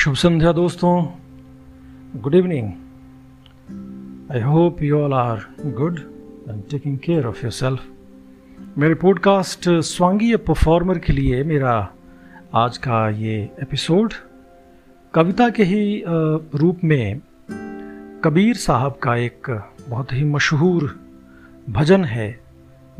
शुभ 0.00 0.14
संध्या 0.14 0.52
दोस्तों। 0.52 1.06
Good 2.16 2.34
evening 2.34 2.68
I 4.32 4.40
hope 4.40 4.82
you 4.82 5.00
all 5.00 5.12
are 5.12 5.40
good 5.64 5.98
and 6.50 6.62
taking 6.70 6.98
care 6.98 7.26
of 7.26 7.42
yourself 7.52 7.80
मेरे 8.78 8.94
podcast 8.94 9.68
स्वांगीय 9.70 10.36
performer 10.36 10.98
के 10.98 11.12
लिए 11.12 11.42
मेरा 11.44 11.92
आज 12.54 12.78
का 12.78 13.08
ये 13.10 13.50
एपिसोड 13.62 14.12
कविता 15.14 15.50
के 15.50 15.62
ही 15.62 16.02
रूप 16.54 16.84
में 16.84 17.20
कबीर 18.24 18.54
साहब 18.56 18.98
का 19.02 19.16
एक 19.16 19.62
बहुत 19.88 20.12
ही 20.12 20.24
मशहूर 20.24 21.00
भजन 21.70 22.04
है, 22.04 22.40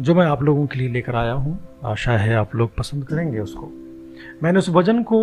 जो 0.00 0.14
मैं 0.14 0.26
आप 0.26 0.42
लोगों 0.42 0.66
के 0.66 0.78
लिए 0.78 0.88
लेकर 0.88 1.16
आया 1.16 1.32
हूँ। 1.32 1.58
आशा 1.84 2.12
है 2.12 2.34
आप 2.34 2.54
लोग 2.54 2.74
पसंद 2.74 3.04
करेंगे 3.04 3.40
उसको। 3.40 3.72
मैंने 4.42 4.58
उस 4.58 4.70
भजन 4.70 5.02
को 5.02 5.20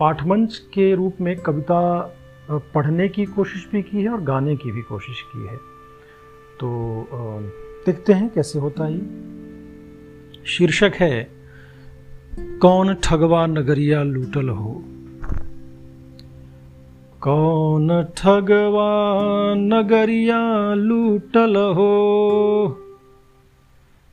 पाठमंच 0.00 0.56
के 0.74 0.94
रूप 0.94 1.16
में 1.20 1.36
कविता 1.36 1.80
पढ़ने 2.74 3.08
की 3.08 3.24
कोशिश 3.24 3.68
भी 3.72 3.82
की 3.82 4.02
है 4.02 4.08
और 4.08 4.20
गाने 4.20 4.56
की 4.56 4.72
भी 4.72 4.82
कोशिश 4.82 5.20
की 5.20 5.46
है। 5.46 5.56
तो 6.60 6.68
देखते 7.86 8.12
हैं 8.12 8.28
कैसे 8.28 8.58
होता 8.58 8.84
है 8.84 8.98
शीर्षक 10.46 10.92
है, 10.94 11.30
कौन 12.62 12.94
ठगवा 12.94 13.46
नगरिया 13.46 14.02
लूटल 14.02 14.48
हो? 14.48 14.84
कौन 17.20 17.88
ठगवा 18.16 18.90
नगरिया 19.54 20.74
लूटल 20.74 21.56
हो? 21.56 22.78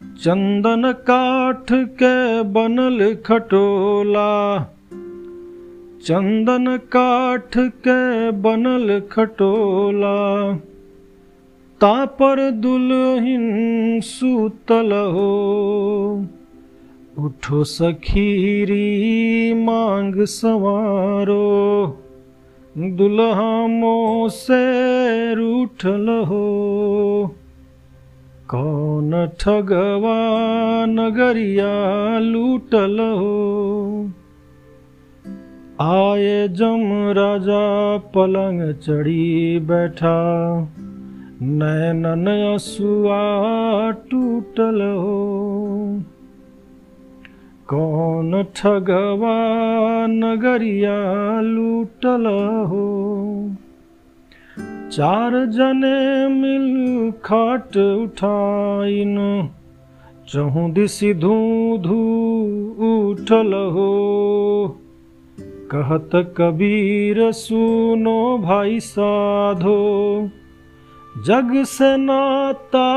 चंदन 0.01 0.91
काठ 0.91 1.71
के 1.71 2.43
बनल 2.43 3.15
खटोला 3.25 4.29
चंदन 6.05 6.77
काठ 6.77 7.57
के 7.57 8.31
बनल 8.31 9.01
खटोला, 9.11 10.55
तापर 11.81 12.51
दुल्हिन 12.51 14.01
सूतल 14.01 14.91
हो। 14.91 16.25
उठो 17.19 17.63
सखीरी, 17.63 18.83
मांग 19.53 20.15
सवारो। 20.15 21.87
दुल्हा 22.77 23.67
से 24.29 25.33
रूठल 25.33 26.25
हो। 26.27 27.35
कौन 28.49 29.29
ठगवा 29.39 30.19
नगरिया 30.85 32.19
लूटल 32.19 32.99
हो। 32.99 34.11
आए 35.81 36.47
जम 36.47 37.13
राजा 37.17 37.97
पलंग 37.97 38.73
चढ़ी 38.73 39.59
बैठा। 39.59 40.13
नैनन 41.41 42.53
असुआ 42.55 43.19
टूटल 43.91 44.81
हो। 44.81 46.01
कौन 47.67 48.45
ठगवा 48.55 49.37
नगरिया 50.07 51.41
लूटल 51.41 52.25
हो। 52.65 52.85
चार 54.91 55.45
जने 55.45 56.27
मिल 56.27 57.11
खाट 57.11 57.77
उठाइन, 57.77 59.49
चहु 60.27 60.71
दिशी 60.71 61.13
धू 61.13 61.77
धू 61.77 61.99
उठल 63.09 63.53
हो। 63.53 64.81
कहत 65.71 66.35
कबीर, 66.37 67.31
सुनो 67.31 68.37
भाई 68.37 68.79
साधो। 68.79 70.29
जग 71.25 71.63
से 71.63 71.97
नाता 71.97 72.87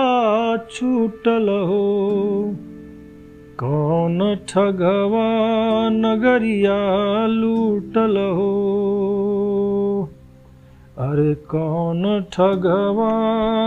छूटल 0.71 1.49
हो। 1.49 2.57
कौन 3.61 4.39
ठगवा 4.49 5.29
नगरिया 5.91 7.27
लूटल 7.27 8.17
हो? 8.17 8.55
अरे 10.99 11.35
कौन 11.35 12.25
ठगवा 12.33 13.11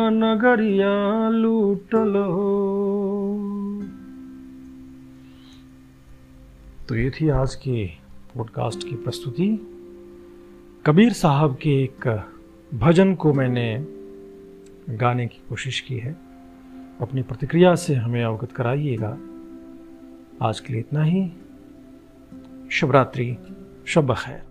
नगरिया 0.09 1.29
लूटल 1.29 2.15
हो? 2.15 2.77
तो 6.89 6.95
ये 6.95 7.09
थी 7.09 7.29
आज 7.29 7.55
की 7.55 7.97
पॉडकास्ट 8.37 8.89
की 8.89 8.95
प्रस्तुति। 8.95 9.49
कबीर 10.85 11.13
साहब 11.13 11.55
के 11.55 11.83
एक 11.83 12.27
भजन 12.73 13.15
को 13.15 13.33
मैंने 13.33 13.85
गाने 14.97 15.27
की 15.27 15.41
कोशिश 15.49 15.79
की 15.79 15.97
है। 15.97 16.17
अपनी 17.01 17.21
प्रतिक्रिया 17.21 17.75
से 17.75 17.95
हमें 17.95 18.23
अवगत 18.23 18.51
कराइएगा। 18.51 19.17
आज 20.41 20.59
के 20.59 20.73
लिए 20.73 20.79
इतना 20.79 21.03
ही। 21.03 21.31
शुभ 22.71 22.91
रात्रि 22.91 23.37
शुभ 23.87 24.13
खैर। 24.13 24.50